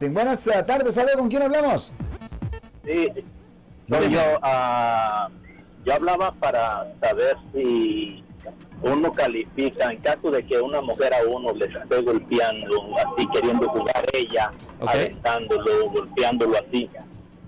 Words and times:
Buenas 0.00 0.44
tardes, 0.66 0.94
¿sabe 0.94 1.12
con 1.14 1.26
quién 1.30 1.40
hablamos? 1.40 1.90
Sí, 2.84 3.08
yo, 3.88 4.20
ah, 4.42 5.30
yo 5.86 5.94
hablaba 5.94 6.32
para 6.32 6.92
saber 7.00 7.34
si 7.54 8.22
uno 8.82 9.10
califica 9.14 9.90
en 9.90 9.98
caso 10.02 10.30
de 10.30 10.44
que 10.44 10.58
una 10.60 10.82
mujer 10.82 11.14
a 11.14 11.26
uno 11.26 11.50
le 11.54 11.64
esté 11.64 12.02
golpeando, 12.02 12.76
así 12.98 13.26
queriendo 13.28 13.66
jugar 13.70 14.04
ella, 14.12 14.52
Ok. 14.80 14.90
aventándolo, 14.90 15.88
golpeándolo 15.90 16.58
así, 16.58 16.90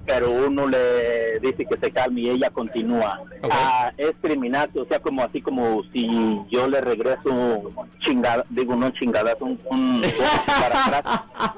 pero 0.07 0.30
uno 0.30 0.67
le 0.69 1.41
dice 1.41 1.67
que 1.67 1.77
se 1.79 1.91
calme 1.93 2.23
y 2.23 2.30
ella 2.30 2.49
continúa. 2.49 3.21
Ok. 3.43 3.51
Ah, 3.53 3.93
es 3.99 4.12
criminal, 4.23 4.71
o 4.75 4.87
sea, 4.87 4.99
como 5.01 5.23
así 5.23 5.43
como 5.43 5.83
si 5.93 6.09
yo 6.51 6.67
le 6.67 6.80
regreso 6.80 7.71
chingada, 8.01 8.43
digo 8.49 8.75
no 8.75 8.89
chingadazo, 8.93 9.45
un, 9.45 9.61
un 9.71 10.03
para 10.46 10.83
atrás, 10.87 11.21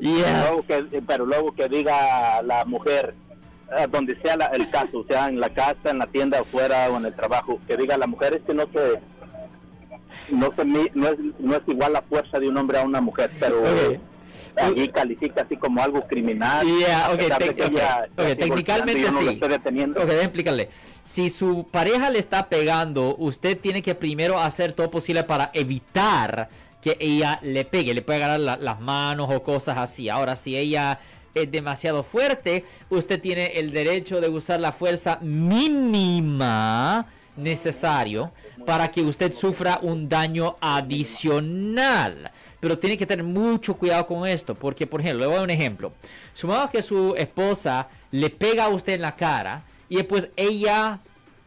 Yes. 0.00 0.26
luego 0.42 0.66
que, 0.66 1.02
pero 1.06 1.26
luego 1.26 1.52
que 1.54 1.68
diga 1.68 2.42
la 2.42 2.64
mujer 2.64 3.14
eh, 3.76 3.86
donde 3.90 4.20
sea 4.22 4.36
la- 4.36 4.46
el 4.46 4.68
caso, 4.70 5.04
sea 5.08 5.28
en 5.28 5.38
la 5.40 5.50
casa, 5.50 5.90
en 5.90 5.98
la 5.98 6.06
tienda, 6.06 6.40
afuera 6.40 6.88
o 6.90 6.96
en 6.96 7.06
el 7.06 7.14
trabajo, 7.14 7.60
que 7.68 7.76
diga 7.76 7.96
la 7.96 8.06
mujer 8.06 8.34
es 8.36 8.42
que 8.42 8.54
no 8.54 8.64
se 8.72 9.00
no 10.30 10.50
se 10.56 10.64
no 10.64 11.08
es, 11.08 11.16
no 11.38 11.54
es 11.56 11.62
igual 11.66 11.92
la 11.92 12.02
fuerza 12.02 12.38
de 12.38 12.48
un 12.48 12.56
hombre 12.56 12.78
a 12.78 12.82
una 12.82 13.00
mujer, 13.00 13.30
pero 13.38 13.60
Ok. 13.60 13.98
allí 14.56 14.88
califica 14.88 15.42
así 15.42 15.56
como 15.56 15.82
algo 15.82 16.06
criminal. 16.06 16.66
Yeah, 16.66 17.06
a 17.06 17.12
ok, 17.12 17.18
pesar 17.18 17.38
de 17.40 17.46
tec- 17.50 17.54
que 17.56 17.62
ok, 17.64 17.70
ella 17.70 18.04
ok, 18.12 18.18
esté 18.20 18.36
técnicamente 18.36 19.10
no 19.10 19.20
sí. 19.20 19.38
explicarle. 20.20 20.68
Si 21.02 21.30
su 21.30 21.66
pareja 21.70 22.10
le 22.10 22.18
está 22.18 22.48
pegando, 22.48 23.16
usted 23.18 23.58
tiene 23.58 23.82
que 23.82 23.94
primero 23.94 24.38
hacer 24.38 24.72
todo 24.72 24.90
posible 24.90 25.24
para 25.24 25.50
evitar 25.54 26.48
que 26.82 26.96
ella 27.00 27.38
le 27.42 27.64
pegue. 27.64 27.94
Le 27.94 28.02
puede 28.02 28.18
agarrar 28.22 28.40
la- 28.40 28.56
las 28.56 28.80
manos 28.80 29.28
o 29.30 29.42
cosas 29.42 29.78
así. 29.78 30.08
Ahora, 30.08 30.36
si 30.36 30.56
ella 30.56 30.98
es 31.34 31.50
demasiado 31.50 32.02
fuerte, 32.02 32.64
usted 32.88 33.20
tiene 33.20 33.46
el 33.56 33.70
derecho 33.72 34.20
de 34.20 34.28
usar 34.28 34.60
la 34.60 34.72
fuerza 34.72 35.18
mínima 35.22 37.06
necesario 37.36 38.32
para 38.66 38.90
que 38.90 39.00
usted 39.02 39.32
sufra 39.32 39.78
un 39.82 40.08
daño 40.08 40.56
adicional. 40.60 42.30
Pero 42.58 42.78
tiene 42.78 42.98
que 42.98 43.06
tener 43.06 43.24
mucho 43.24 43.74
cuidado 43.76 44.06
con 44.06 44.26
esto, 44.26 44.54
porque 44.54 44.86
por 44.86 45.00
ejemplo, 45.00 45.20
le 45.20 45.26
voy 45.26 45.34
a 45.34 45.38
dar 45.38 45.44
un 45.44 45.50
ejemplo. 45.50 45.92
Supongamos 46.34 46.70
que 46.70 46.82
su 46.82 47.14
esposa 47.16 47.88
le 48.10 48.28
pega 48.30 48.64
a 48.64 48.68
usted 48.68 48.94
en 48.94 49.02
la 49.02 49.16
cara 49.16 49.62
y 49.88 49.96
después 49.96 50.28
ella, 50.36 50.98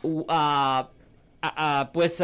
uh, 0.02 0.23
ah, 0.30 0.89
pues, 1.93 2.21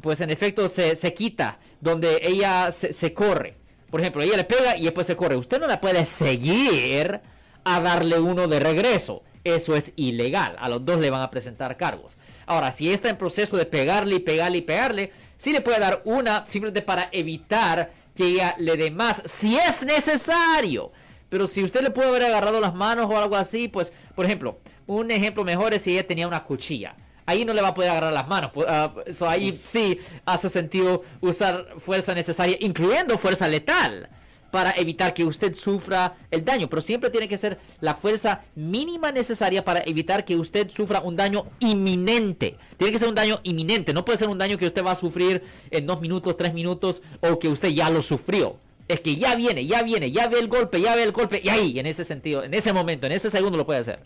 pues 0.00 0.20
en 0.20 0.30
efecto 0.30 0.68
se, 0.68 0.96
se 0.96 1.14
quita, 1.14 1.58
donde 1.80 2.20
ella 2.22 2.70
se, 2.72 2.92
se 2.92 3.12
corre. 3.12 3.56
Por 3.90 4.00
ejemplo, 4.00 4.22
ella 4.22 4.36
le 4.36 4.44
pega 4.44 4.76
y 4.76 4.84
después 4.84 5.06
se 5.06 5.16
corre. 5.16 5.36
Usted 5.36 5.58
no 5.58 5.66
la 5.66 5.80
puede 5.80 6.04
seguir 6.04 7.20
a 7.64 7.80
darle 7.80 8.18
uno 8.18 8.48
de 8.48 8.60
regreso. 8.60 9.22
Eso 9.44 9.76
es 9.76 9.92
ilegal. 9.96 10.56
A 10.58 10.68
los 10.68 10.84
dos 10.84 10.98
le 10.98 11.10
van 11.10 11.22
a 11.22 11.30
presentar 11.30 11.76
cargos. 11.76 12.16
Ahora, 12.46 12.72
si 12.72 12.92
está 12.92 13.08
en 13.08 13.16
proceso 13.16 13.56
de 13.56 13.66
pegarle 13.66 14.16
y 14.16 14.20
pegarle 14.20 14.58
y 14.58 14.62
pegarle, 14.62 15.12
sí 15.36 15.52
le 15.52 15.60
puede 15.60 15.78
dar 15.78 16.02
una 16.04 16.46
simplemente 16.46 16.82
para 16.82 17.08
evitar 17.12 17.90
que 18.14 18.26
ella 18.26 18.54
le 18.58 18.76
dé 18.76 18.90
más, 18.90 19.22
si 19.24 19.56
es 19.56 19.84
necesario. 19.84 20.92
Pero 21.28 21.46
si 21.46 21.62
usted 21.62 21.82
le 21.82 21.90
puede 21.90 22.08
haber 22.08 22.24
agarrado 22.24 22.60
las 22.60 22.74
manos 22.74 23.06
o 23.08 23.16
algo 23.16 23.36
así, 23.36 23.68
pues, 23.68 23.92
por 24.14 24.24
ejemplo, 24.26 24.58
un 24.86 25.10
ejemplo 25.10 25.44
mejor 25.44 25.72
es 25.72 25.82
si 25.82 25.92
ella 25.92 26.06
tenía 26.06 26.26
una 26.26 26.44
cuchilla. 26.44 26.96
Ahí 27.28 27.44
no 27.44 27.52
le 27.52 27.60
va 27.60 27.68
a 27.68 27.74
poder 27.74 27.90
agarrar 27.90 28.14
las 28.14 28.26
manos. 28.26 28.52
ah, 28.66 28.90
so 29.12 29.28
ahí 29.28 29.60
sí 29.62 29.98
hace 30.24 30.48
sentido 30.48 31.02
usar 31.20 31.74
fuerza 31.78 32.14
necesaria, 32.14 32.56
incluyendo 32.58 33.18
fuerza 33.18 33.46
letal, 33.46 34.08
para 34.50 34.70
evitar 34.70 35.12
que 35.12 35.26
usted 35.26 35.54
sufra 35.54 36.16
el 36.30 36.42
daño. 36.42 36.70
Pero 36.70 36.80
siempre 36.80 37.10
tiene 37.10 37.28
que 37.28 37.36
ser 37.36 37.58
la 37.80 37.96
fuerza 37.96 38.44
mínima 38.54 39.12
necesaria 39.12 39.62
para 39.62 39.80
evitar 39.80 40.24
que 40.24 40.36
usted 40.36 40.70
sufra 40.70 41.02
un 41.02 41.16
daño 41.16 41.44
inminente. 41.58 42.56
Tiene 42.78 42.92
que 42.94 42.98
ser 42.98 43.08
un 43.08 43.14
daño 43.14 43.40
inminente. 43.42 43.92
No 43.92 44.06
puede 44.06 44.16
ser 44.16 44.30
un 44.30 44.38
daño 44.38 44.56
que 44.56 44.66
usted 44.66 44.82
va 44.82 44.92
a 44.92 44.96
sufrir 44.96 45.42
en 45.70 45.86
dos 45.86 46.00
minutos, 46.00 46.34
tres 46.34 46.54
minutos 46.54 47.02
o 47.20 47.38
que 47.38 47.48
usted 47.48 47.68
ya 47.68 47.90
lo 47.90 48.00
sufrió. 48.00 48.56
Es 48.88 49.02
que 49.02 49.16
ya 49.16 49.34
viene, 49.34 49.66
ya 49.66 49.82
viene, 49.82 50.10
ya 50.10 50.28
ve 50.28 50.38
el 50.38 50.48
golpe, 50.48 50.80
ya 50.80 50.96
ve 50.96 51.02
el 51.02 51.12
golpe. 51.12 51.42
Y 51.44 51.50
ahí, 51.50 51.78
en 51.78 51.84
ese 51.84 52.04
sentido, 52.04 52.42
en 52.42 52.54
ese 52.54 52.72
momento, 52.72 53.04
en 53.04 53.12
ese 53.12 53.28
segundo 53.28 53.58
lo 53.58 53.66
puede 53.66 53.80
hacer. 53.80 53.98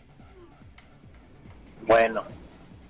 Bueno, 1.86 2.24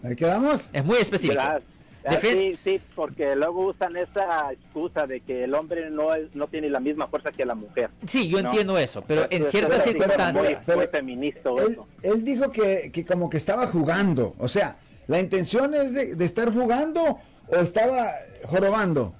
¿Ahí 0.02 0.16
quedamos? 0.16 0.68
Es 0.72 0.84
muy 0.84 0.96
específico. 0.98 1.34
Gracias. 1.42 1.62
Ah, 2.04 2.18
Sí, 2.20 2.58
sí, 2.64 2.80
porque 2.96 3.36
luego 3.36 3.66
usan 3.68 3.96
esa 3.96 4.50
excusa 4.52 5.06
de 5.06 5.20
que 5.20 5.44
el 5.44 5.54
hombre 5.54 5.88
no 5.88 6.12
es, 6.12 6.34
no 6.34 6.48
tiene 6.48 6.68
la 6.68 6.80
misma 6.80 7.06
fuerza 7.06 7.30
que 7.30 7.46
la 7.46 7.54
mujer. 7.54 7.90
Sí, 8.06 8.28
yo 8.28 8.42
No. 8.42 8.48
entiendo 8.48 8.76
eso, 8.76 9.02
pero 9.06 9.28
en 9.30 9.44
ciertas 9.44 9.84
circunstancias... 9.84 10.32
Muy, 10.34 10.56
Pero- 10.66 10.78
muy 10.78 10.86
feminista 10.88 11.50
Él, 11.50 11.72
eso. 11.72 11.86
él 12.02 12.24
dijo 12.24 12.50
que, 12.50 12.90
que 12.92 13.04
como 13.04 13.30
que 13.30 13.36
estaba 13.36 13.68
jugando. 13.68 14.34
O 14.38 14.48
sea, 14.48 14.78
¿la 15.06 15.20
intención 15.20 15.74
es 15.74 15.94
de, 15.94 16.16
de 16.16 16.24
estar 16.24 16.52
jugando 16.52 17.20
o 17.46 17.54
estaba 17.56 18.10
jorobando? 18.46 19.14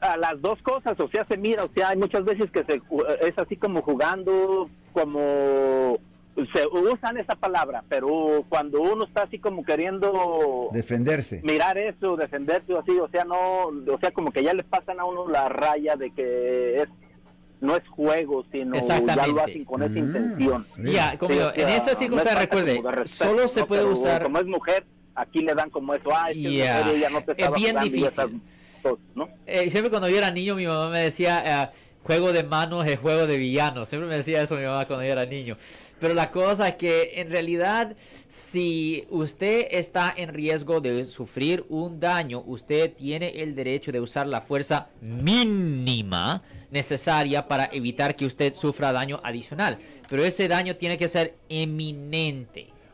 A 0.00 0.16
las 0.16 0.40
dos 0.40 0.62
cosas, 0.62 0.98
o 0.98 1.08
sea, 1.10 1.24
se 1.24 1.36
mira, 1.36 1.64
o 1.64 1.70
sea, 1.74 1.90
hay 1.90 1.98
muchas 1.98 2.24
veces 2.24 2.50
que 2.50 2.64
se, 2.64 2.80
es 3.20 3.34
así 3.38 3.56
como 3.56 3.82
jugando, 3.82 4.70
como 4.94 5.98
se 6.52 6.66
usan 6.66 7.16
esa 7.18 7.34
palabra, 7.34 7.82
pero 7.88 8.44
cuando 8.48 8.80
uno 8.80 9.04
está 9.04 9.22
así 9.22 9.38
como 9.38 9.64
queriendo 9.64 10.68
Defenderse. 10.72 11.40
mirar 11.42 11.76
eso, 11.78 12.16
defenderse 12.16 12.72
o 12.74 12.78
así, 12.80 12.92
o 12.98 13.08
sea, 13.08 13.24
no, 13.24 13.66
o 13.68 13.98
sea, 14.00 14.10
como 14.12 14.30
que 14.30 14.42
ya 14.42 14.54
le 14.54 14.62
pasan 14.64 15.00
a 15.00 15.04
uno 15.04 15.28
la 15.28 15.48
raya 15.48 15.96
de 15.96 16.10
que 16.12 16.82
es 16.82 16.88
no 17.60 17.74
es 17.74 17.82
juego, 17.88 18.44
sino 18.52 18.76
ya 18.78 19.00
lo 19.26 19.40
hacen 19.42 19.64
con 19.64 19.82
esa 19.82 19.90
Mm. 19.94 19.98
intención. 19.98 20.66
Ya, 20.84 21.18
como 21.18 21.32
Sí, 21.32 21.38
digo, 21.38 21.50
o 21.50 21.54
sea, 21.54 21.62
en 21.64 21.68
esa 21.70 21.94
circunstancia, 21.96 22.38
recuerde, 22.40 22.80
respeto, 22.84 23.30
solo 23.32 23.48
se 23.48 23.60
¿no? 23.60 23.66
puede 23.66 23.82
Pero 23.82 23.92
usar... 23.94 24.22
Como 24.22 24.38
es 24.38 24.46
mujer, 24.46 24.86
aquí 25.16 25.40
le 25.40 25.54
dan 25.56 25.68
como 25.70 25.92
eso, 25.94 26.08
ah, 26.14 26.30
es 26.30 26.36
que 26.36 26.46
es 26.46 26.54
Ya, 26.64 26.78
mujer 26.78 26.94
y 26.94 26.98
ella 26.98 27.10
no 27.10 27.24
te 27.24 27.32
es 27.32 27.50
bien 27.54 27.76
esas 27.76 27.84
difícil. 27.84 28.40
cosas, 28.82 28.98
¿no? 29.16 29.28
Eh, 29.44 29.68
siempre 29.70 29.90
cuando 29.90 30.08
yo 30.08 30.18
era 30.18 30.30
niño, 30.30 30.54
mi 30.54 30.68
mamá 30.68 30.88
me 30.90 31.02
decía, 31.02 31.64
eh, 31.64 31.68
juego 32.08 32.32
de 32.32 32.42
manos 32.42 32.86
es 32.86 32.98
juego 32.98 33.26
de 33.26 33.36
villanos. 33.36 33.86
Siempre 33.86 34.08
me 34.08 34.16
decía 34.16 34.40
eso 34.40 34.56
mi 34.56 34.64
mamá 34.64 34.86
cuando 34.86 35.04
yo 35.04 35.12
era 35.12 35.26
niño. 35.26 35.58
Pero 36.00 36.14
la 36.14 36.30
cosa 36.30 36.68
es 36.68 36.76
que 36.76 37.20
en 37.20 37.30
realidad, 37.30 37.96
si 38.28 39.04
usted 39.10 39.68
está 39.72 40.14
en 40.16 40.32
riesgo 40.32 40.80
de 40.80 41.04
sufrir 41.04 41.66
un 41.68 42.00
daño, 42.00 42.42
usted 42.46 42.94
tiene 42.94 43.42
el 43.42 43.54
derecho 43.54 43.92
de 43.92 44.00
usar 44.00 44.26
la 44.26 44.40
fuerza 44.40 44.88
mínima 45.02 46.42
necesaria 46.70 47.46
para 47.46 47.68
evitar 47.72 48.16
que 48.16 48.24
usted 48.24 48.54
sufra 48.54 48.90
daño 48.90 49.20
adicional. 49.22 49.78
Pero 50.08 50.24
ese 50.24 50.48
daño 50.48 50.76
tiene 50.76 50.96
que 50.96 51.08
ser 51.08 51.34
eminente. 51.50 52.67